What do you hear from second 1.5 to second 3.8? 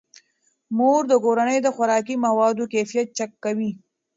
د خوراکي موادو کیفیت چک کوي.